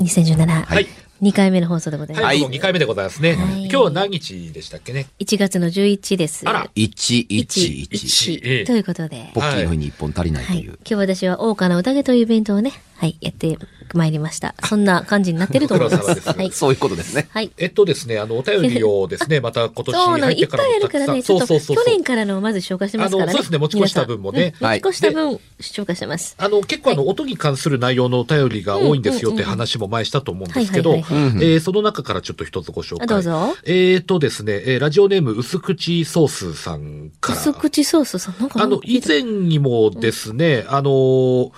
[0.00, 0.86] 2017、はい。
[1.20, 2.24] 2回目の放送でございます。
[2.24, 3.34] はい、この2回目でございますね。
[3.34, 6.48] はい今日は何日でしたっけね？1月の11です。
[6.48, 7.88] あら111。
[7.90, 10.62] 1、ええということで、ポッキーの日に一本足りないとはい。
[10.62, 10.78] いう。
[10.78, 13.58] 今日私は桜花の宴というイベントをね、はい、やって
[13.96, 14.54] まいりました。
[14.64, 16.28] そんな感じになってると思いま す。
[16.28, 16.50] はい。
[16.52, 17.28] そういうことですね。
[17.30, 17.50] はい。
[17.58, 23.30] えっとですね、あの、お便りをですね、 また今年入ってからいっぱいあるからね、ちょっと、そうそうそう去年からのをまず紹介してますからね。
[23.30, 26.34] あのそうですね持ち越した分もね持ち越した分、紹介してます。
[26.38, 31.02] あの、結構あの、音に関する内容のお便りが多いんですよって話も前したと思うんですけど、
[31.40, 33.04] えその中からちょっと一つご紹介。
[33.04, 37.38] あどうぞえーとですね、えーラジオネーム薄口ソースさんから。
[37.38, 41.50] 薄口ソースさん、なんかあの、以前にもですね、あのー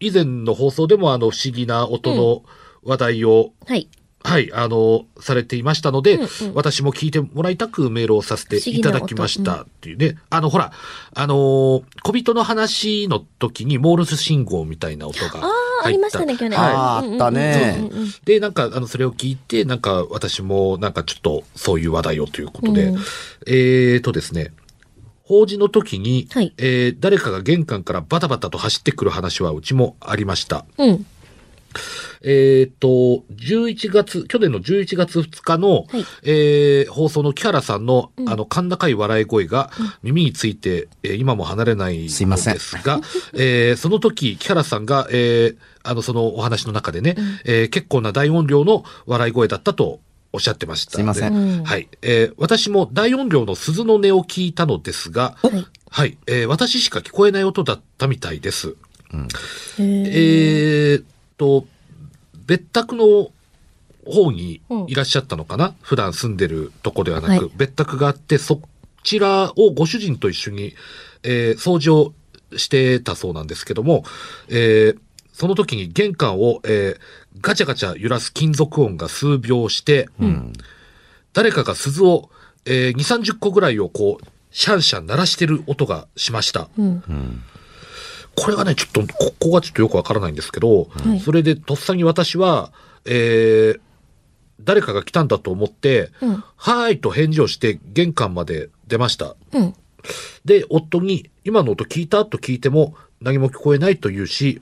[0.00, 2.42] 以前の放送でもあの、不思議な音の
[2.82, 3.88] 話題を、はい。
[4.26, 6.28] はい、あの、されていましたので、うんうん。
[6.54, 10.16] 私も聞いてもらいたくメールをさせていただきましたっていうね。
[10.30, 10.72] あの、ほら、
[11.14, 15.44] あのー小人の話の時にモールス信号みたいな音が。
[15.44, 15.46] あ
[15.84, 16.58] あ、ありましたね、去年。
[16.58, 16.70] はい。
[16.72, 17.76] あーあったね。
[17.78, 18.12] うんうんうんうん。
[18.24, 23.00] で、なんか、あの、それを聞いて、なんか、私も、なんか、ちょっと、そういう話題をということで、うん。
[23.46, 24.50] えーとですね、
[25.26, 26.54] 法事の時に、はい。
[26.56, 30.64] えー誰かが玄関からバタバタと走ってくる話はうちもありました。
[30.78, 31.06] うん。
[32.22, 36.04] えーと、11月、去年の11月2日の、はい。
[36.22, 38.28] えー放送の木原さんの、うん。
[38.28, 39.70] あの、甲高い笑い声が
[40.02, 42.56] 耳について、えー今も離れないのですいません。
[42.84, 43.00] が、
[43.34, 50.00] えーその時、木原さんが、えーあの、そのお話の中でね、えー結構な大音量の笑い声だったと
[50.36, 50.92] おっしゃってました。
[50.92, 51.88] すいませんはい。
[52.02, 55.66] えー私も大音量の鈴の音を聞いたのですが、はい。
[55.90, 56.18] はい。
[56.26, 58.76] えー私しか聞こえない音だったみたいです。
[59.08, 59.26] へー
[59.80, 61.04] えーっ
[61.38, 61.66] と、
[62.46, 63.30] 別宅の
[64.04, 68.60] 方にいらっしゃったのかな、普段住んでるとこではなく、はい別宅があって、そ
[69.02, 70.74] ちらをご主人と一緒に、
[71.22, 72.14] えー掃除を
[72.56, 74.04] してたそうなんですけども、
[74.48, 74.98] えー
[75.32, 77.00] その時に玄関を、えー
[77.40, 80.08] ガチャガチャ揺らす金属音が数秒して、
[81.32, 82.30] 誰かが鈴を、
[82.64, 86.68] えー、2、30個ぐらいをこう、シャンシャン鳴らしてる音がしました。
[86.78, 87.42] うん。
[88.34, 92.72] これがね、ちょっと、ここがちょっとよくわからないんですけど、はいそれでとっさに私は、
[93.04, 93.80] えー、
[94.62, 99.36] 誰かが来たんだと思って、うんはーいと返事をして玄関まで出ました。
[99.52, 99.74] うん。
[100.44, 102.24] で、夫に、今の音聞いた？
[102.24, 104.60] と聞いても何も聞こえないというし、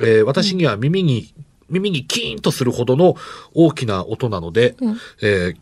[0.00, 1.32] えー私には耳に、
[1.68, 3.16] 耳にキーンとするほどの
[3.54, 4.96] 大きな音なので、うん。
[5.22, 5.56] えー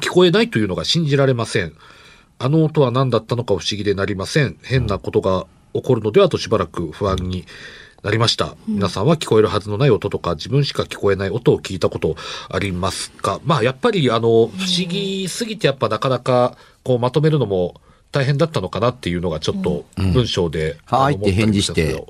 [0.00, 1.74] 聞こえないというのが信じられません。
[2.38, 4.56] あの音は何だったのか不思議でなりません。
[4.62, 7.44] 変なことが起こるのではとしばらく不安に
[8.02, 8.56] なりました。
[8.66, 12.16] 皆さんは聞こえるはずのない音とか自分しか聞こえない音を聞いたこと
[12.48, 13.38] ありますか？
[13.44, 14.50] まあやっぱりあの、不思
[14.88, 17.74] 議すぎてやっぱなかなかこうまとめるのも
[18.12, 21.14] 大変だったのかなっていうのがちょっと文章で、はーい。
[21.16, 22.02] あのって返事して、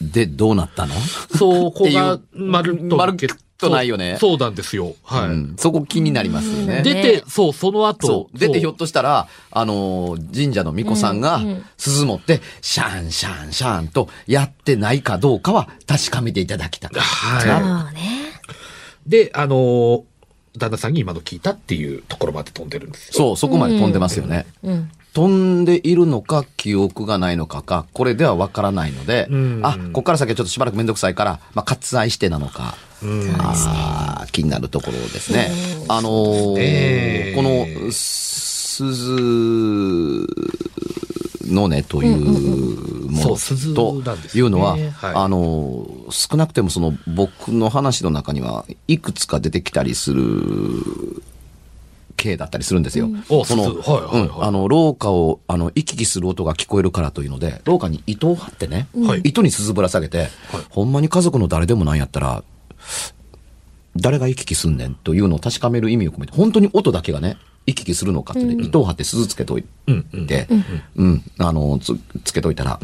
[0.00, 0.94] で、どうなったの？
[1.36, 3.16] そう、ここがっていうまるっとまるっ
[3.58, 4.94] とないよねそうなんですよ。
[5.04, 5.28] はい。
[5.28, 6.80] うんそこ気になりますよね。
[6.82, 8.06] 出て、そう、その後。
[8.06, 8.38] そう。
[8.38, 11.42] 出てひょっととしたら、あのー神社の巫女さんが
[11.76, 16.90] 鈴持って、シャンシャンシャンとやってないかどうかは確かめていただきたい。
[16.94, 19.10] はい。
[19.10, 20.02] で、あのー
[20.58, 23.12] 旦那さんに今の聞いたっていうところまで飛んでるんですよ。
[23.14, 24.46] そう、そこまで飛んでますよね。
[24.64, 24.90] うん。
[25.12, 32.76] 飛んでいるのか、記憶がないのかか、これではわからないのでうん、あ、ここから先はちょっとしばらくめんどくさいから、まあ、割愛してなのか、
[33.38, 35.50] あー気になるところですね。
[35.88, 40.26] あのーええこの、鈴
[41.52, 44.02] のね、というもの鈴と
[44.34, 44.92] いうのは、はい。
[45.02, 50.22] あのー少なくてもその僕の話の中にはいくつか出てきたりする
[52.20, 53.08] 系だったりするんですよ。
[53.30, 54.28] おその、鈴はいはいはい。
[54.28, 54.44] うん。
[54.44, 59.20] あの、廊下を、あの、行き来する音が聞こえるからというので、廊下に糸を張ってね、はい。
[59.24, 60.28] 糸に鈴ぶら下げて、
[60.68, 62.44] ほんまに家族の誰でもないんやったら、
[63.96, 70.26] 誰が行き来すんねんというのを確かめる意味を込めて、本当に音だけがね、行き来するのかって、ね糸を張って鈴つけといて、うんうん。
[70.96, 72.78] うん、あの、つ、つけといたら、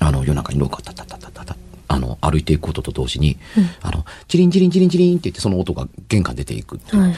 [0.00, 1.56] あの、夜中に廊下をタタタタタタ
[1.88, 3.36] あの、歩いていくことと同時に、
[3.82, 7.02] あの、チリンチリンチリンチリンって言って、その音が玄関出ていくっていう。
[7.02, 7.16] はい。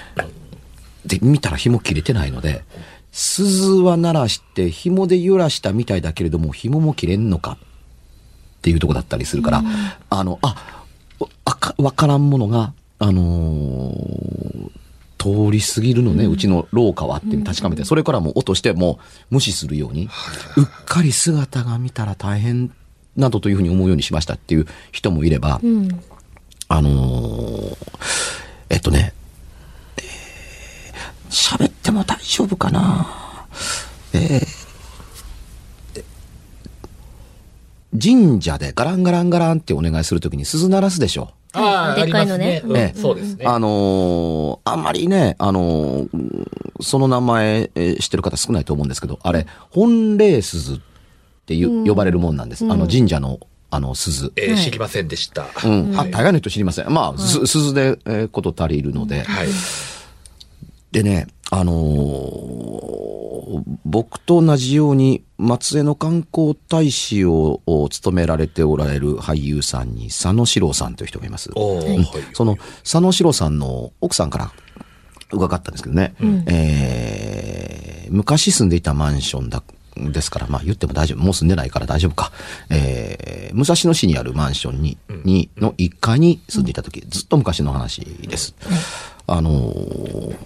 [1.06, 2.64] で、見たら紐切れてないので、
[3.10, 7.58] 鈴は鳴らして紐で揺らしたみたいだけれども、紐も切れんのかっ
[8.62, 9.62] ていうとこだったりするから、
[10.08, 10.86] あの、あ、
[11.44, 14.70] わかわからんものが、あのー
[15.22, 18.98] 通り過ぎるのね、うちの廊下はって確かめて、それからもう音しても
[19.30, 20.08] 無視するように、
[20.56, 22.72] うっかり姿が見たら大変
[23.16, 26.00] などというふうに思うようにしましたっていう人もいれば、うん。
[26.66, 27.76] あのー
[28.70, 33.46] えっとね、えー喋っても大丈夫かな
[34.14, 34.62] えー
[38.02, 41.30] 神社でガランガランガランってお願いするときに鈴鳴らすでしょ。
[41.52, 43.44] ああ、でっかいのねありますええうんそうですね。
[43.46, 46.46] あのーあんまりね、あのーうん
[46.80, 50.78] その名前、えー知ってる方少ないと思うんですけど、あれ、本霊鈴っ
[51.44, 52.64] ていう、呼ばれるもんなんです。
[52.64, 53.38] あの神社の、
[53.70, 54.32] あの鈴。
[54.36, 55.46] えー知りませんでした。
[55.62, 55.94] うん。
[55.94, 56.88] あ、大概の人知りません。
[56.90, 59.22] まあ、す鈴で、えーこと足りるので。
[59.22, 59.48] はい。
[60.92, 62.62] でね、あのー
[63.84, 71.50] 僕と同じように松江の観光大使をを務められておられる俳優さんに佐野史郎さんという人がいます。
[71.54, 74.52] おーはいその佐野史郎さんの奥さんから
[75.30, 76.14] 伺ったんですけどね、
[76.46, 79.62] えー昔住んでいたマンションだ、
[79.96, 81.18] ですから、まあ言っても大丈夫。
[81.18, 82.30] もう住んでないから大丈夫か。
[82.70, 88.54] えー武蔵野市にあるマンションに、に、の1階に住んでいた時、ずっと昔の話です。
[89.26, 90.36] あのー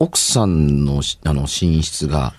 [0.00, 2.34] 奥さんのしあの寝室が、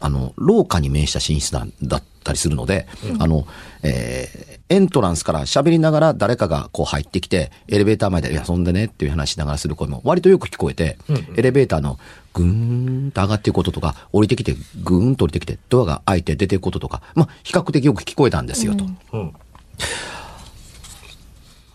[0.00, 2.86] あの、廊下に面した寝室なんだったりするので、
[3.18, 3.46] あの、
[3.82, 10.98] えーエントランスから喋りながら誰かがこう入ってきて、エレベーター前で、いや、そんでねっていう話しながらする声も割とよく聞こえて、
[11.36, 12.00] エレベーターの
[12.34, 18.86] ぐーんと上がっていくこととか、降りてきて、ぐーんと降りてきて、ドアが開いて出ていくこととか、まあ、比較的よく聞こえたんですよ、と。
[19.12, 19.32] うん。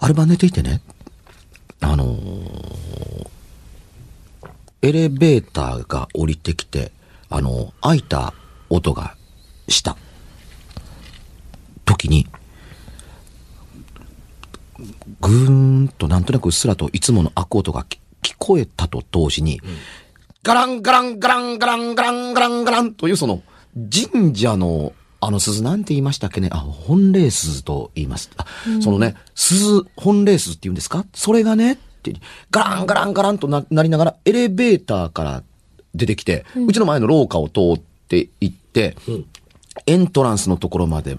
[0.01, 0.81] あれば寝ていてね、
[1.79, 3.27] あのー
[4.81, 6.91] エレベーターが降りてきて、
[7.29, 8.33] あの開いた
[8.69, 9.15] 音が
[9.67, 9.95] した。
[11.85, 12.27] 時に、
[15.19, 15.49] ぐー
[15.83, 19.61] んとなんとなくうっすらといつもの開く音がき聞こえたと同時に、
[20.43, 23.43] ガランガランガランガランガランガランガランというその
[23.75, 26.49] 神社のあの鈴なんて言いましたっけね？
[26.51, 28.31] あ、本霊鈴と言います。
[28.37, 28.45] あ、
[28.81, 31.05] そのね、鈴、本霊鈴って言うんですか？
[31.13, 31.77] それがね、
[32.09, 32.19] って、
[32.49, 35.43] ガランガランガランとななりながらエレベーターから
[35.93, 39.25] 出てきて、うちの前の廊下を通って行って、ん。
[39.85, 41.17] エントランスのところまで、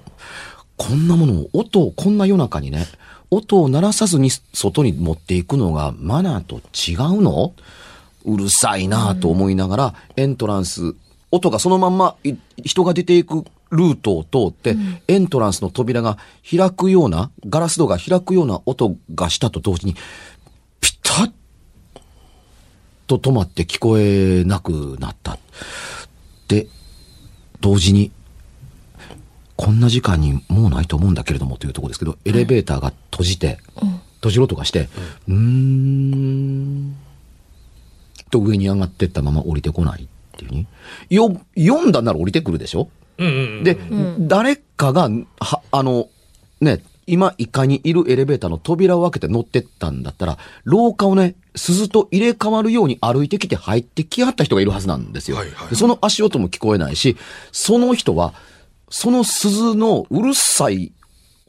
[0.77, 2.87] こんなものを、音をこんな夜中にね、
[3.31, 7.55] 音を鳴らさずに外に持っていくのがマナーと違うの？
[8.25, 10.95] うるさいなと思いながら、エントランス、
[11.31, 14.77] 音がそのまんまい人が出ていくルートを通って、
[15.09, 16.19] エントランスの扉が
[16.49, 19.97] 開くような、ガラス戸が開くような音がしたと同時に、
[23.07, 25.39] と止まって聞こえなくなった。
[26.49, 26.67] で、
[27.61, 28.11] 同時に、
[29.57, 33.59] こんな時間にもうないと思うんだけれどもというところですけど、エレベーターが閉じて、
[34.17, 34.89] 閉じる音がして、
[35.29, 36.97] うーん、
[38.31, 40.07] と上に上がってったまま降りてこないっ
[40.37, 40.67] ていうに。
[41.11, 42.89] よ、読んだなら降りてくるでしょ？
[43.19, 43.65] うんうん。
[43.65, 43.79] で、
[44.21, 45.11] 誰かが、
[45.41, 46.09] は、あの、
[46.61, 55.37] ね、今1階にいるエレベーターの扉を開けて乗ってったんだったら、廊下をね、鈴と入れ替わるように歩いてきて入ってきはった人がいるはずなんですよ。
[55.37, 57.17] はいはいでその足音も聞こえないし、
[57.53, 58.35] その人は、
[58.91, 60.93] その鈴のうるさい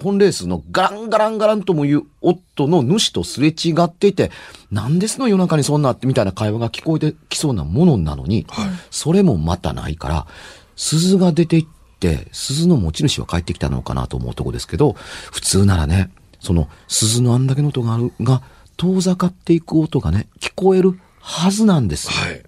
[0.01, 4.31] 本レースのガランガランガランともいう夫の主とすれ違っていて、
[4.71, 8.45] なんですの夜中にそんなってみたいな会話が聞こえてきそうなものなのに、
[8.91, 10.27] それもまたないから、
[10.75, 11.69] 鈴が出て行っ
[11.99, 14.93] て、鈴の持ち主は帰ってきたのかなと思うとこですけど、
[15.31, 18.41] 普通ならね、その鈴のあんだけの音があるが、
[18.77, 22.11] 遠ざかっていく音がね、聞こえるはずなんですよ。
[22.13, 22.43] はい。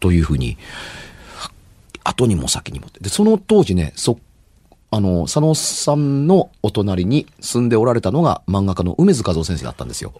[0.00, 0.56] というふうに、
[2.04, 3.00] 後にも先にもって。
[3.00, 4.18] で、その当時ね、そ、
[4.90, 10.14] あの、佐野さんのお隣に住んでおられたのが漫画家の梅津和夫先生だったんですよ。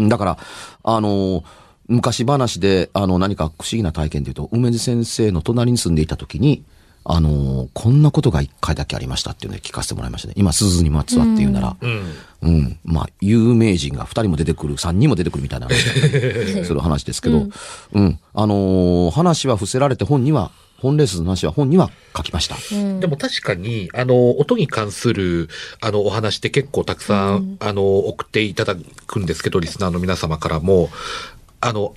[0.00, 0.38] だから、
[0.82, 1.44] あの、
[1.86, 6.64] 昔話で、あの、何か不思議な体験で言うと、梅津先生の隣に住んでいた時に、
[7.06, 10.34] あの、こんなことが一回だけありましたっていうので聞かせてもらいましたね。
[10.38, 12.16] 今、鈴にまつわって言うなら、うん。
[12.42, 12.78] うん。
[12.82, 17.46] まあ、有名人が二人も出てくる、三人も出てくるみたいな話だったりする話ですけど、
[17.92, 18.18] うん。
[18.32, 22.56] あのー話は伏せられて本には、本レースの話は本には書きました。
[23.00, 25.48] でも確かに、あの、音に関する、
[25.82, 30.88] あの、お話って結構たくさん、あの、送っていただくんですけど、リスナーの皆様からも、
[31.60, 31.94] あの、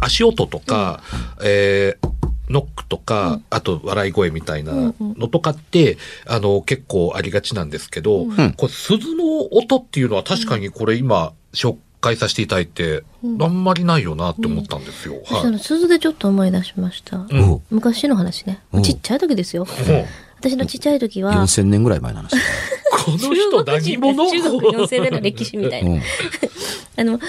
[0.00, 1.02] 足音とか、
[1.42, 2.05] えー
[2.48, 8.26] ノックとか、あと笑い声みたいなのとかって、あの、結構ありがちなんですけど、
[8.56, 13.02] これ鈴の音っていうのは確かにこれ今、紹介させていただいて、
[13.40, 15.14] あんまりないよなって思ったんですよ。
[15.24, 15.42] はい。
[15.42, 17.16] その鈴でちょっと思い出しました。
[17.16, 18.82] うんお昔の話ねうん。
[18.82, 19.66] ちっちゃい時ですよ。
[20.38, 22.36] 私のちっちゃい時は、4000年ぐらい前の話。
[23.04, 24.30] この人何者？
[24.30, 25.90] 中国4000年の歴史みたいな。
[25.90, 26.02] うん。
[26.98, 27.20] あの、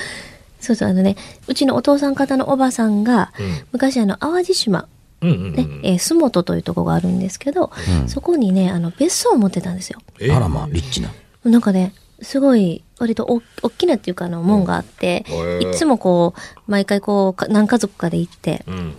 [0.60, 1.16] そうそう、あのね、
[1.48, 4.88] うちのお父さん方のおばさんが、うん昔あの、淡路島、
[5.22, 5.82] うんうんね、うん。
[5.84, 7.72] えー洲本というとこがあるんですけど、
[8.02, 8.10] うん。
[8.10, 10.00] そこにね、あの、別荘を持ってたんですよ。
[10.20, 10.36] えー。
[10.36, 11.12] あらまあ、リッチな。
[11.44, 15.74] なんかね、すごい、割とお大きなっていうか、あの、門があって、へー。
[15.74, 18.96] いつもこう、毎回こうか、何家族かで行って、うん。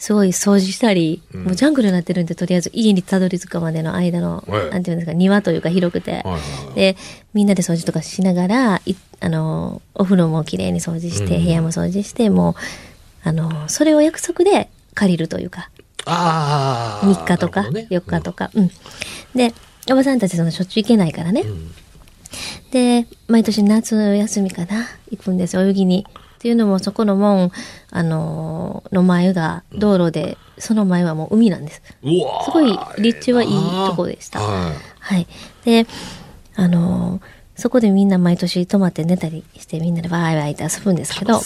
[0.00, 4.70] すごい掃除したり、もうジャングルになってるんで、とりあえず家にたどり着くまでの間の、はい。
[4.70, 6.24] なんていうんですか、庭というか広くて、
[6.74, 6.96] で、
[7.34, 11.44] みんなで掃除とかしながら、いあの、お風呂もきれいに掃除して、うん。
[11.44, 12.52] 部屋も掃除して、も
[13.24, 15.70] う、あの、それを約束で借りるというか、
[16.06, 17.06] ああ。
[17.06, 18.70] 3日とか、なるほどね4日とか、うん。
[19.34, 19.52] で、
[19.90, 21.42] おばさんたちそのしょっちゅう行けないからね。
[21.42, 21.70] ん
[22.70, 26.06] で、毎年夏休みかな、行くんです、泳ぎに。
[26.10, 27.52] っていうのも、そこの門、
[27.90, 31.82] あのーの前が道路で、その前はもう海なんです。
[32.44, 35.26] すごい立地はいいとこでしたははい。
[35.64, 35.86] で、
[36.56, 41.44] あのーそこでみんな毎年泊まって寝たりしてみんなでワイワイって遊ぶんですけど、楽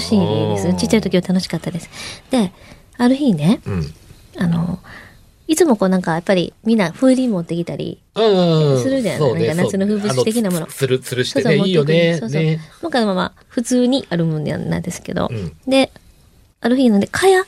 [0.00, 0.74] しいです。
[0.74, 1.88] ちっちゃい時は楽しかったです。
[2.30, 2.52] で、
[2.98, 3.68] ある日ね、い。
[3.68, 3.94] うん。
[4.38, 4.78] あの
[5.48, 8.82] いつもこうなんかやっぱりみんな風鈴持ってきたり、うん。
[8.82, 9.18] するじゃない？
[9.18, 12.16] そうんか夏の風物詩的なものあつつるつるしてね、いいよね。
[12.18, 12.42] そうそう。
[12.42, 12.58] ね。
[12.82, 15.92] なんかまあまあ、普通にあるもんなんですけど、うんで、
[16.60, 17.44] ある日なんで、かや、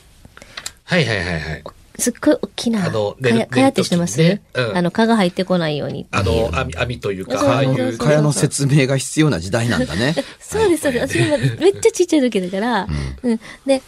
[0.83, 1.63] はいはいはいはい。
[1.97, 6.07] すっごい大きな、あのかや、寝るかやってしてます、ねうんあの、蚊が入ってこないように。
[6.11, 7.97] あの、網、網というか、ああいそう。
[7.97, 10.15] 蚊帳の説明が必要な時代なんだね。
[10.39, 11.17] そうです、そうです。
[11.17, 12.87] 私もめっちゃちっちゃい時だから、
[13.23, 13.39] うん。
[13.65, 13.81] で、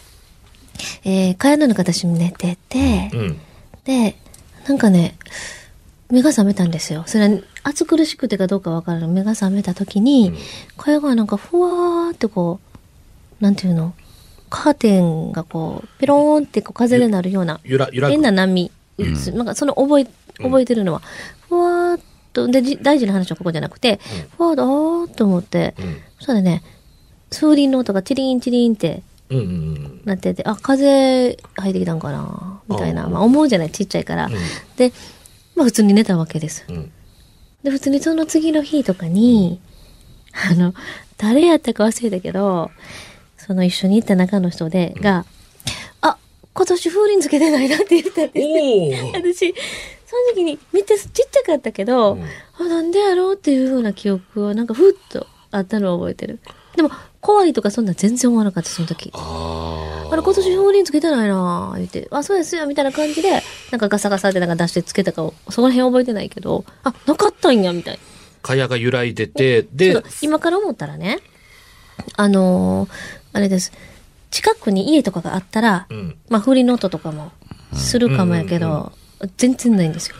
[1.04, 3.40] えー、かやの中私寝てて、うん。
[3.84, 4.16] で、
[4.66, 5.16] なんかね、
[6.10, 7.04] 目が覚めたんですよ。
[7.06, 9.08] それは暑苦しくてかどうかわからない。
[9.08, 10.32] 目が覚めた時に、
[10.76, 12.60] かやがなんかふわーってこ
[13.40, 13.94] う、なんていうの？
[14.48, 19.32] カーテンがこう、ペローンってこう風でなるような、ゆら、ゆらぐ変な波打つ。
[19.32, 20.06] なんかその覚え、
[20.42, 21.02] 覚えてるのは、
[21.48, 22.00] ふわーっ
[22.32, 24.00] と、で、じ大事な話はここじゃなくて、
[24.36, 25.96] ふわーっと、あーっと思って、うん。
[26.16, 26.62] そしたらね、
[27.30, 30.00] 風鈴の音がチリンチリンってうんうんうん。
[30.04, 33.04] なってて、あ、風入ってきたんかなみたいな。
[33.04, 34.26] あーまあ思うじゃない、ちっちゃいから。
[34.26, 34.32] うん
[34.76, 34.92] で、
[35.54, 36.64] まあ普通に寝たわけです。
[36.68, 36.92] うん。
[37.62, 39.60] で、普通にその次の日とかに、
[40.50, 40.72] あの、
[41.16, 42.70] 誰やったか忘れたけど、
[43.48, 45.24] その一緒に行った中の人で、が、
[46.02, 46.18] あ、
[46.52, 49.08] 今年風鈴つけてないなって言ったんですよ。
[49.14, 49.54] 私、
[50.04, 56.40] その時に見てちっちゃかったけど、うんあ、なんでやろうっていう風な記憶はなんかふっとあったのを覚えてる。
[56.76, 56.90] でも、
[57.22, 59.10] 怖いとかそんな全然思わなかった、その時。
[59.14, 63.30] あれ、今年風鈴つけてないなぁ、言って、あ、そうですよ、みたいな感じで、
[63.70, 68.00] なんかガサガサってなんか出してつけたかを、そこら辺覚えてないけど、あ、なかったんや、みたいな。
[68.42, 71.20] かやが揺らいでて、で今から思ったらね、
[72.16, 73.72] あのーあれです。
[74.30, 76.16] 近くに家とかがあったら、うん。
[76.28, 77.32] まあ、風鈴の音とかも
[77.72, 78.92] するかもやけど、
[79.36, 80.16] 全然ないんですよ。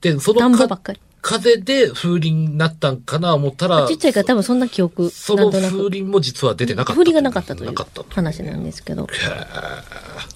[0.00, 1.00] で、そのかぼばっかり。
[1.20, 5.50] 風で風鈴になったんかな思ったら、ちっちゃいから多分そんな記憶、その。
[5.50, 6.98] 風鈴も実は出てなかった。
[6.98, 7.74] 振りがなかったという
[8.10, 9.08] 話なんですけど。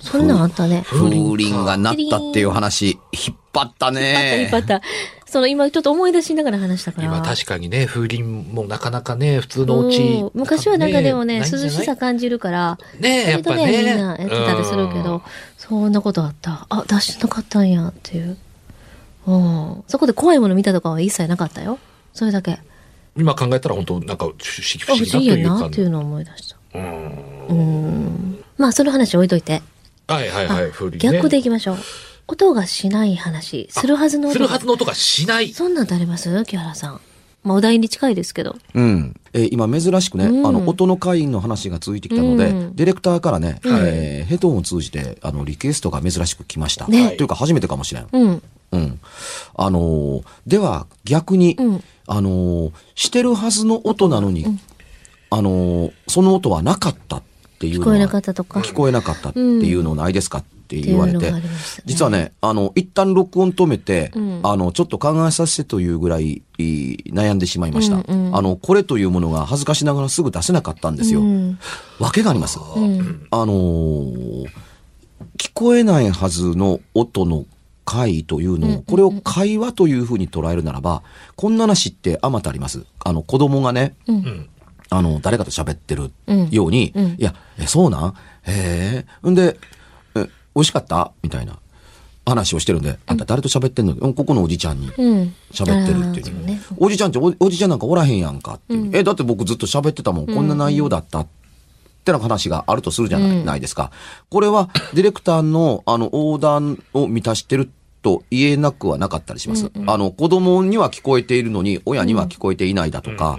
[0.00, 0.84] そんなんあったね。
[0.86, 4.42] 風鈴が鳴ったっていう話、引っ張ったね。
[4.42, 4.82] 引っ張った。
[5.26, 7.08] その今ちょっと思い出しながら話したから。
[7.08, 13.96] 今確かにね、風鈴もなかなかね、普通のうん昔はなんかでもね、涼しさ感じるから、ねえ、やっぱね、みんね。
[13.96, 15.22] なやってたりするけど、
[15.58, 16.66] そんなことあった。
[16.70, 18.38] あ、出してなかったんやっていう。
[19.26, 19.84] うん。
[19.86, 21.78] そこで怖いもの見たとかは一切なかったよ。
[22.14, 22.52] それだけ。
[22.52, 22.58] あ
[23.16, 24.34] 今考えたら本当なんか不思
[24.74, 25.60] 議不思議いうか。
[25.60, 26.56] なっていうのを思い出した。
[26.74, 28.44] うんうん。
[28.56, 29.62] まあ、その話置いといて。
[30.06, 30.98] はいはいはい、風鈴ね。
[30.98, 31.76] 逆でいきましょう。
[32.28, 33.68] 音がしない話。
[33.70, 34.46] するはずの音すが。
[34.46, 35.52] るはずの音がしない。
[35.52, 36.44] そんなんってあります？
[36.44, 37.00] 木原さん。
[37.42, 38.56] まあ、お題に近いですけど。
[38.74, 39.18] うん。
[39.32, 46.86] えー今珍しくね、うんあの、音の会員の話が続いてきたので、うんディレクターからね、はいえーヘッドホンを通じて、あの、リクエストが珍しく来ました。
[46.86, 48.08] ねというか初めてかもしれん。
[48.12, 48.42] うん。
[48.72, 49.00] うん。
[49.54, 54.44] あのーでは逆に、うんあのーしてるはずの音なのに、
[55.30, 57.22] あのーその音はなかったっ
[57.60, 58.60] ていうのは聞こえなかったとか。
[58.60, 60.38] 聞こえなかったっていうのないですか？
[60.38, 61.32] って言われて
[61.86, 67.96] 実はね、あの、一旦録音止めて、うんあの、ちょっと考えさせてというぐらい悩んでしまいました。
[67.96, 71.20] うんうんあの、これというものが恥ずかしながらすぐ出せなかったんですよ。
[71.20, 71.58] うん。
[71.98, 72.58] わけがあります。
[72.76, 73.26] うん。
[73.30, 74.46] あのー
[75.36, 77.44] 聞こえないはずの音の
[77.84, 81.02] 回というのを、これを会話というふうに捉えるならば、
[81.36, 82.84] こんな話ってあまたあります。
[83.04, 84.48] あの、子供がね、うんうん。
[84.90, 88.14] あの、誰かと喋ってるうんように、うんいや、え、そうなん？
[88.44, 89.30] へえ。
[89.30, 89.58] んで、え、
[90.58, 91.12] 美味しかった？
[91.22, 91.56] みたいな
[92.26, 93.92] 話をしてるんで、あんた誰と喋ってんの？
[93.92, 95.34] うんここのおじちゃんにうん。
[95.52, 96.42] 喋ってるっていう。
[96.42, 96.60] うね。
[96.76, 100.26] おじちゃんっておおじちゃんなんかおらへんやんかっていう、え、だって僕ずっと喋ってたもん。
[100.26, 101.26] こんな内容だったっ
[102.04, 103.92] てな話があるとするじゃない,、ないですか。
[104.30, 107.70] これはディレクターのあの横断を満たしてる
[108.02, 109.70] と言えなくはなかったりします。
[109.86, 113.38] あの子供には聞こえているのに親には聞こえていないだとか、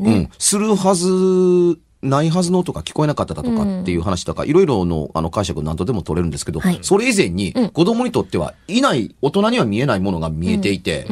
[0.00, 6.78] うん、するはず、ないはずの音が聞こえなかっただとかっていう話とか、いろいろのあの解釈何とでも取れるんですけど、はい。
[6.82, 11.06] それ以前に子供にとってはいない、大人には見えないものが見えていて、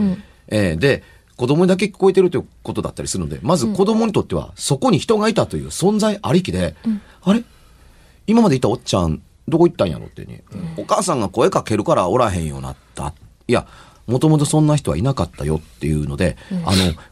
[0.48, 1.02] えーで、
[1.36, 6.76] 子供にだけ聞こえてるということだったりするので、まず子供にとってはそこに人がいたという存在ありきで、
[7.22, 7.42] あれ？
[8.26, 10.44] 今までいたおっちゃんどこ行ったんやろってね、
[10.76, 13.12] お母さんが声かけるからおらへんようになった。
[13.48, 13.66] いや、
[14.06, 17.02] もともとそんな人はいなかったよっていうので、あの、か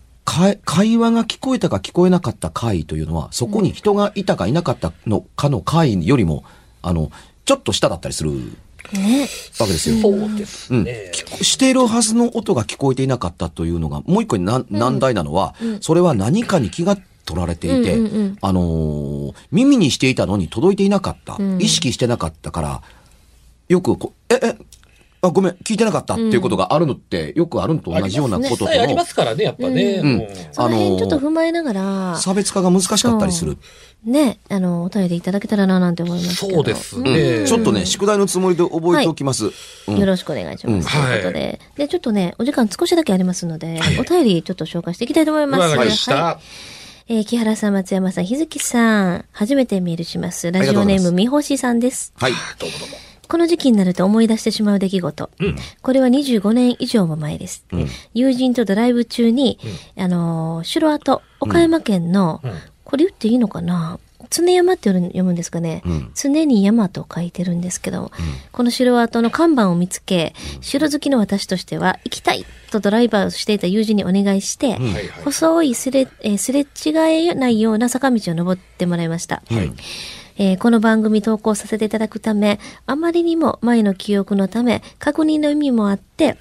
[0.64, 6.44] 会話が聞こえたか聞こえなかった回というのは、そこに人がいたかいなかったのかの回よりも、
[6.82, 7.10] あの、
[7.44, 8.30] ちょっと下だったりする
[8.92, 9.28] ね。
[9.58, 9.96] わけですよ。
[10.00, 11.10] そうですうん、ね。
[11.12, 22.82] 聞こしているはずの音が聞こえていなかったというのが、もう一個に難難題なのは、それは何かに気が取られていて、うんうんうんあのー耳にしていたのに届いていなかった、意識してなかったから、
[23.68, 24.56] よくこう、え、え、
[25.22, 30.00] あ、ごめん、聞いてなかったっていうことがあるのって、よくあるのと同じようなことと実際ありまの、すからね、やっぱね。
[30.02, 33.58] うんうんその辺ちょっと踏まえながら、差別化が難しかったりする。
[34.04, 36.54] ね、あの、お便りいただけたらななんて思いますけど。
[36.54, 37.46] そうですうんね。
[37.46, 39.50] ちょっとね、宿題のつもりで覚えておきます。
[39.88, 40.96] うんよろしくお願いします。
[40.98, 45.60] うんということで、で、ちょっとね、お時間少しだけありますので、お便りちょっと紹介していきたいと思います。
[45.60, 46.14] わかりました。
[46.24, 46.36] はい
[47.12, 50.52] えー木原さん、松山さん、日月さん、初めてメールします。
[50.52, 52.12] ラジオネーム、みほしさんです。
[52.16, 52.32] はい。
[52.60, 53.09] どうもどうも。
[53.30, 55.30] この時期になると思い出してしまう出来事。
[55.82, 57.64] これは25年以上も前です。
[58.12, 59.58] 友人とドライブ中に、
[59.96, 62.42] あのー城跡、岡山県の、
[62.82, 64.00] これ言っていいのかな？
[64.28, 66.10] 常山って読むんですかね、ん。
[66.14, 68.10] 常に山と書いてるんですけど、
[68.52, 75.08] この城跡の看板を見つけ、城好きの私としては、行きたいとドライバーをしていた友人にお願いして、はいはい。
[75.24, 76.66] 細いすれ、えーすれ違
[77.30, 79.42] えないような坂道を登ってもらいました。
[80.40, 86.38] えーこの番組投稿させていただくため、あまりにも前の記憶のため、確認の意味もあって、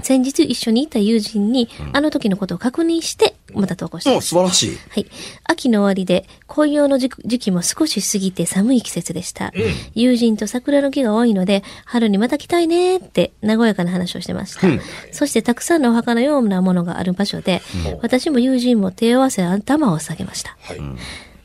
[0.00, 4.28] 先日一緒にいた友人に、あの時のことを確認して、また投稿してます。
[4.28, 4.78] 素晴らしい。
[4.90, 5.06] はい。
[5.42, 9.52] 秋の終わりで、紅葉の時時期も少し過ぎて寒い季節でした。
[9.96, 14.68] 友人と桜の木が多いので、春にまた来たいねって、和やかな話をしてました。
[15.10, 17.60] そして、たくさんのお墓のようなものがある場所で、
[18.02, 20.56] 私も友人も手を合わせ頭を下げました。
[20.60, 20.78] はい。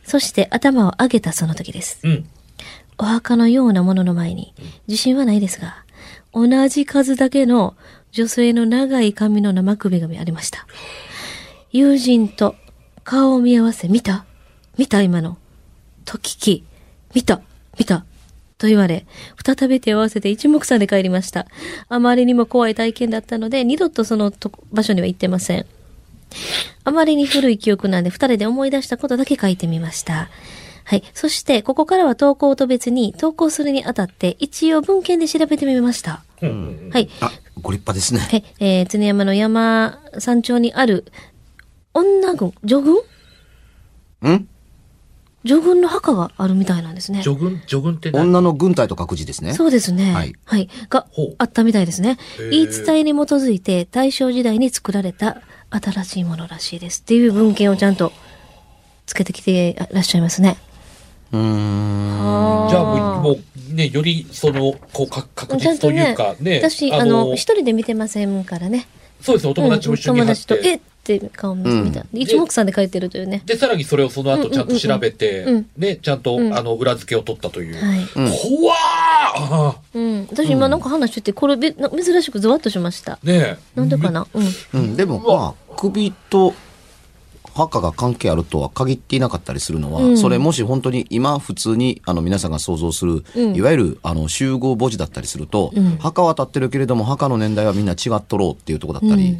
[0.07, 1.99] そして、頭を上げたその時です。
[2.03, 2.29] うん。
[2.97, 4.53] お墓のようなものの前に、
[4.87, 5.83] 自信はないですが、
[6.33, 7.75] 同じ数だけの
[8.11, 10.65] 女性の長い髪の生首がありました。
[11.71, 12.55] 友人と
[13.03, 14.25] 顔を見合わせ、見た
[14.77, 15.37] 見た今の。
[16.05, 16.63] と聞き、
[17.13, 17.41] 見た
[17.77, 18.05] 見た
[18.57, 19.05] と言われ、
[19.45, 21.47] 再び手を合わせて一目散で帰りました。
[21.89, 25.65] あまりにも怖い体験だったので、二度とそのと場所には行ってません。
[26.83, 30.29] あまりに古い記憶なんで、二人で思い出したことだけ書いてみました。
[30.83, 31.03] はい。
[31.13, 36.23] そして、ここからは投稿と別に、投稿するにあたって、一応文献で調べてみました。
[36.41, 37.09] はい。
[37.19, 38.21] あ、ご立派ですね。
[38.21, 38.43] はい。
[38.59, 41.05] えー、常山の山山頂にある、
[41.93, 42.95] 女軍、女軍
[44.33, 44.47] ん？
[45.43, 47.21] 女軍の墓があるみたいなんですね。
[47.21, 48.27] 女軍、女軍って何？
[48.27, 49.53] 女の軍隊と書く字ですね。
[49.53, 50.11] そうですね。
[50.11, 50.69] ははいい。
[50.89, 52.17] があったみたいですね
[52.51, 57.01] 言い伝えに基づいて大正時代に作られた新しいものらしいです。
[57.01, 58.11] っていう文献をちゃんと
[59.05, 60.57] つけてきてらっしゃいますね。
[61.31, 62.69] うーん。
[62.69, 66.61] じゃあもう、ね、よりその、こう、か確実というかね。
[66.63, 68.87] 私、あの、一人で見てませんからね。
[69.21, 70.81] そうですね、お友達も一緒にうん友達と、えて。
[71.15, 72.01] って顔見見た。
[72.01, 73.41] で一目散で書いてるというね。
[73.45, 77.75] で、さらにそれをその後ちゃんと調べて、うんうんうんね、ちゃんと、うんあの、裏付けを取ったという。
[77.75, 78.05] はい。
[78.13, 78.77] 怖ー
[79.35, 80.27] あうん。
[80.29, 83.19] 私今なんか話してて、これべな珍しくゾワッとしました。
[83.23, 83.79] ーねえ。
[83.79, 84.27] なんでかな？
[84.33, 84.79] うん。
[84.81, 86.53] うん、でもまあ、首と
[87.57, 99.37] 墓が関係あるとは限っていなかったりするのは、うんそれもし本当に今普通にあの皆さんが想像する、うんいわゆるあの集合墓地だったりすると、うん墓は立ってるけれども墓の年代はみんな違っとろうっていうとこだったり。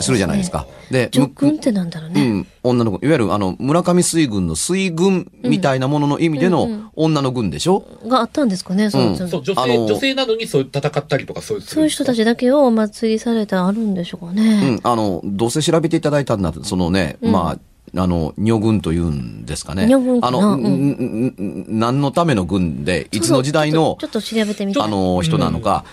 [0.00, 0.66] するじゃないですか。
[0.90, 2.46] で、女む軍ってなんだろうね。
[2.64, 9.16] うん、女の子、いわゆるあの村上水軍の水軍みたいなものの意味での女の軍でしょ、があったんですかね、その、うん。
[9.16, 11.62] そう、女性、女性なのにそういう戦ったりとかそういう。
[11.62, 14.76] そういう人たちだけをお祭りされたあるんでしょうかうね。
[14.76, 17.58] ん、あの、どうせ調べていただいたんだと、そのね、まあ、
[17.96, 19.88] あの、女軍というんですかね。
[19.88, 20.38] 女軍かな？
[20.38, 20.62] あの、うん。
[20.62, 24.82] んんん何のための軍で、いつの時代のちょ、っと調べてみたい。
[24.84, 25.84] あの、人なのか、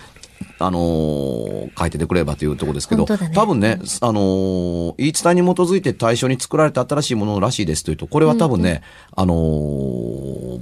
[0.58, 3.30] あのー書いててくれればというところですけど、ね。
[3.34, 8.82] 多分ね、あのー言い伝えに基づいて対象に作られた新しいものらしいですというと、これは多分ね、
[9.14, 10.60] あのー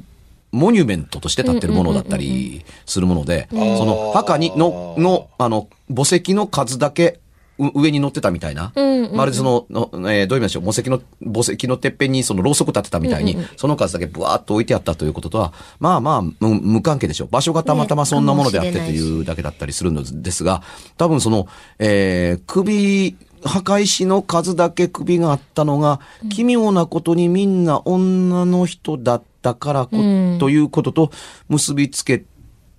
[0.53, 7.26] モニュメントとして立ってるものだったりするもので、その墓にの、の、あの、墓石の数だけう
[7.59, 8.73] 上に乗ってたみたいな。
[8.75, 9.17] うんうんうん。
[9.17, 17.29] まるでその、のえーどう言いましょう、墓石の、墓石のてっぺんにそのろうそく立てたみたいに、その数だけブワーッと置いてあったということとは、まあまあ、無無関係でしょう。
[17.31, 20.63] 場所がたまたまそんなものであってといいうだけだったりするのですが、
[20.97, 21.47] 多分その、
[21.79, 30.39] えー首、墓石の数だけ首があったのが、奇妙なことにみんな女の人だったからこ、うん。
[30.39, 31.11] ということと
[31.49, 32.25] 結びつけ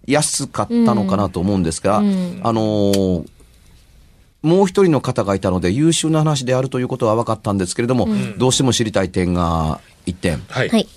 [0.06, 2.40] やすかったのかなと思うんですが、うん。
[2.44, 3.37] あのー
[4.42, 10.42] もう一人の方がいたので優秀な話であるということは分かったんですけれども、どうしても知りたい点が一点。
[10.50, 10.70] はい。
[10.70, 10.88] はい。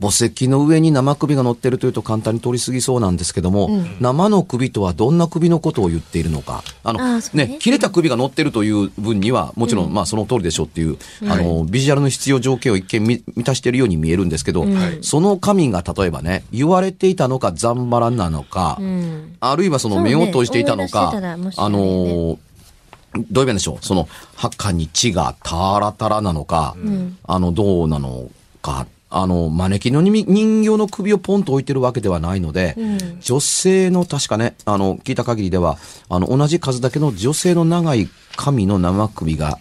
[0.00, 3.68] 墓石の上に生首が乗ってるというと簡単に通り過ぎそうなんですけども、
[4.00, 6.64] 生の首とはどんな首のことを言っているのか。
[6.82, 7.22] あの、ね。
[7.34, 10.96] ね、切れた首が乗ってるという分には、もちろん、まあその通りでしょうっていう、
[11.28, 14.64] あの、ビジュアルの必要条件を一見み満たしているように見えるんですけど、
[15.02, 19.36] その神が例えばね、言われていたのか、ざんばらなのか、うん。
[19.40, 22.38] あるいはその目を閉じていたのか、思い出してたらもしあの
[23.30, 23.84] どういう意味でしょう？
[23.84, 26.76] その、墓に血がたらたらなのか、
[27.24, 28.30] あの、どうなの
[28.62, 39.58] か、あの、招きの人人形の首をポンと置いてるわけではないので、ん女性の確かね、あの、聞いた限りでは、あの、同じ数だけの女性の長い髪の生首が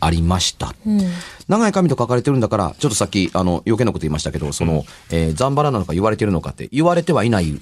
[0.00, 0.74] ありました。
[0.86, 1.00] うん。
[1.48, 7.60] 長い髪と書かれてるんだから、ちょっとさっき、あの、余計なこと言いましたけど、その、えー、ザンバラなのか言われてるのかって、言われてはいない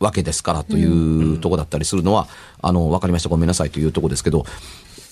[0.00, 2.28] わけですからというとこだったりするのは、
[2.62, 4.44] あの、わかりました、ごめんなさいというとこですけど、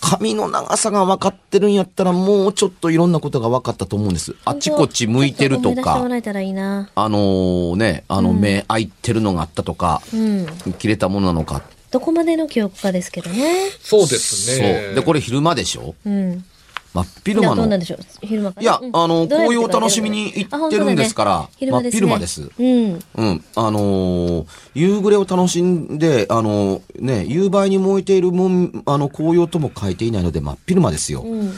[0.01, 4.35] 髪の長さが分かってるんやったら、もうちょっといろんなことが分かったと思うんです。
[4.45, 6.91] あっちこっち向いてるとか、らえたらいいな。
[6.95, 10.47] あのーね、あの、目開いてるのがあったとか、うん。
[10.79, 11.63] 切れたものなのか。
[11.91, 13.71] どこまでの記憶かですけどね。
[13.81, 14.85] そうですね。
[14.87, 14.95] そう。
[14.97, 15.95] で、これ昼間でしょ？
[16.05, 16.45] うん。
[16.95, 17.99] 真っ昼間のどうなんでしょう？
[18.27, 21.49] 昼間いや、うんあの、紅葉を楽しみに行ってるんですから。
[21.61, 22.51] 真っ昼間です。
[22.59, 22.99] うん。
[23.17, 23.45] うん。
[23.55, 31.23] あのー夕暮れを楽しんで、あのーね、夕映えに燃えているもん、あの、紅葉とも書いていないので、真っ昼間ですよ。
[31.23, 31.53] うん。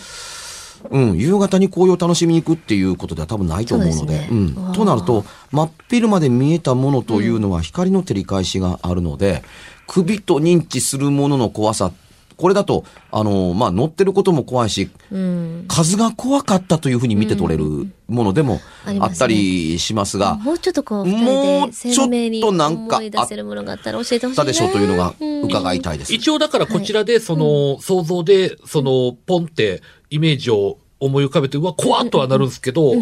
[0.90, 1.16] うん。
[1.18, 4.72] 夕方に紅葉を楽しみに行くっていうことでは多分ないと思うので、そうん。
[4.72, 9.42] となると、真っ昼間で見えたものというのは光の照り返しがあるので、
[9.86, 11.92] 首と認知するものの怖さ、
[12.40, 15.64] これだと、あのーまあ、乗ってることも怖いし、うん。
[15.68, 18.60] 数が怖かったというふうに見て取れるものでも
[18.98, 22.08] あったりしますが、もうちょっとこう、二もうちょっ
[22.40, 24.42] となんか思い出せるものがあったら教えてほしいな。
[24.42, 26.14] あったでしょうというのがうん伺いたいです。
[26.14, 32.92] 一応だからこちらで、その、想像で、その、ポンってイメージを思い浮かべて、うわ、怖っとはなるんですけど、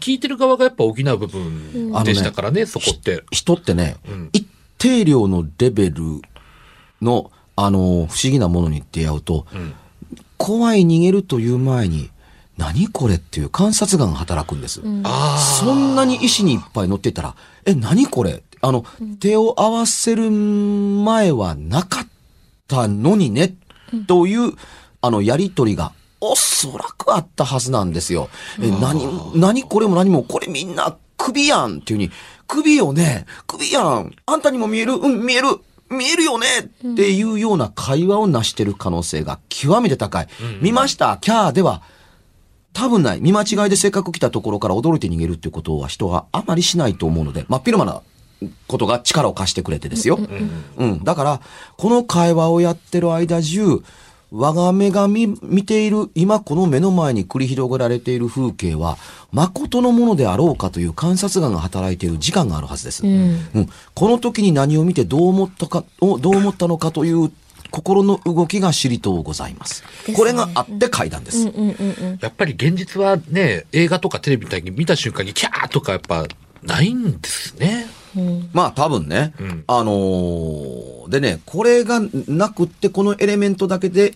[0.00, 3.22] 聞いてる側がやっぱ補う部分でしたからね、そこって。
[3.30, 4.46] 人ってね、ん一
[4.78, 6.20] 定量のレベル
[7.00, 9.74] の、あの、不思議なものに出会うと、ん。
[10.36, 12.10] 怖い逃げるという前に、
[12.56, 14.80] 何これっていう観察眼が働くんです。
[15.02, 15.38] ああ。
[15.38, 18.42] そんなに石にいっぱい乗っていたら、え、何これ？
[18.60, 18.84] あの、
[19.20, 22.06] 手を合わせる前はなかっ
[22.68, 23.54] たのにね、
[24.06, 24.52] という、
[25.00, 28.30] あの、やりとりが、おそらくあったはずなんですよ。
[28.60, 32.10] え、何、何これも何も、これみんな首やんっていうふうに、
[32.46, 34.94] 首よね、首やん、あんたにも見える？
[34.94, 35.48] うん、見える
[35.94, 40.28] 見えるよねっていうような会話を成してる可能性が極めて高い。
[40.60, 41.82] 見ましたキャーでは、
[42.72, 43.20] 多分ない。
[43.20, 48.02] 見間違いでせっかく来たところから驚いて逃げるっていうことは人があまりしないと思うので、真っ昼間な
[48.66, 50.18] ことが力を貸してくれてですよ。
[50.76, 51.04] うん。
[51.04, 51.40] だから、
[51.76, 53.82] この会話をやってる間中、
[54.36, 58.98] 我が目が見見ている、今この目の前に繰り広げられている風景は、
[59.30, 63.06] 誠のものであろうかという観察眼が働いている時間があるはずです。
[63.06, 63.48] うん。
[63.54, 67.30] うん、この時に何を見てどう思ったか、おどう思ったのかという
[67.70, 69.82] 心の動きが知りとうございます。
[69.82, 71.38] ですねこれがあって階段です。
[71.38, 72.18] うんうんうんうん。
[72.20, 76.26] やっぱり現実はね、映画とかテレビみたいに見た瞬間にキャーとかやっぱ
[76.64, 77.86] ないんですね。
[78.16, 84.14] うんまあ多分ね、うんあのーでね、これがなくってこのエレメントだけで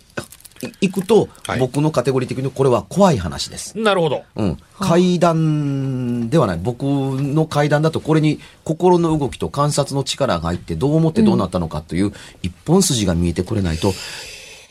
[0.80, 3.78] いいくと、はい僕のカテゴリー的にこれは怖い話です。
[3.78, 4.22] なるほど。
[4.36, 4.58] うん。
[4.78, 6.60] 階段ではない。
[6.62, 13.92] 僕の階段だとこれに心の動きと観察の力が入ってどう思ってどうなったのかという一本筋が見えてくれないと、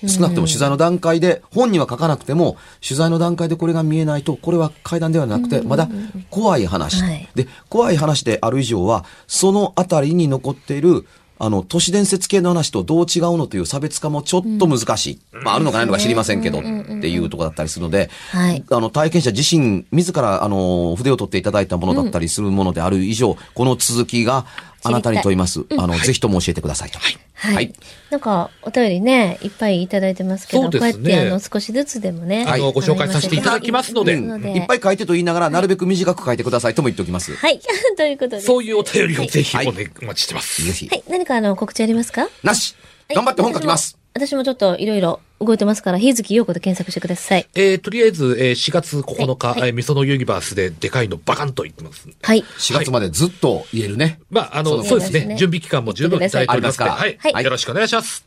[0.06, 5.90] 少なくとも取材の段階で、本には書かなくても、取材の段階でこれが見えないと、これは階段ではなくて、まだ
[6.30, 7.02] 怖い話。
[7.02, 11.06] はいで、怖い話である以上は、そのあたりに残っている、
[11.40, 15.20] あの、都市伝説系の話とどう違うのという差別化もちょっと難しい。
[15.32, 18.64] まあ、あるのかないのか知りませんけど、っていうところだったりするので、はい。
[18.70, 24.46] あの、体験者自身、自ら、あの、筆を取っていただいたものだったりするものである以上、この続きが
[24.84, 25.66] あなたに問います。
[25.78, 27.00] あの、ぜひとも教えてくださいと。
[27.00, 27.18] はい。
[27.56, 27.74] はい
[28.10, 32.46] なんか、お便りね、いっぱいいただいてますけど、こうやって、あの、少しずつでもね。
[32.48, 37.36] あの、ご紹介させていただきますので、うんいっぱい書いてと言いながら、なるべく短く書いてくださいとも言っておきます。
[37.36, 37.60] はい。
[37.98, 38.42] ということで。
[38.42, 39.72] そういうお便りをぜひお
[40.06, 40.64] 待ちしてます。
[40.64, 40.96] ぜひは。
[40.96, 41.04] い。
[41.10, 42.30] 何かあの、告知ありますか？
[42.44, 42.76] なし
[43.14, 43.97] 頑張って本書きます。
[44.18, 47.48] 私もちょっといろいろ動いてますから、日月陽子で検索してください。
[47.54, 52.08] えー、とりあえず、えー、4月9日、はいはいえー、みそのユニバースででかいのバカンと言ってます。
[52.22, 52.42] はい。
[52.42, 54.20] 4月までずっと言えるね。
[54.30, 55.36] まあ、あの、そうそうですね。
[55.38, 58.27] 準備期間も十分いただいておりますかはい、はいよろしくお願いします。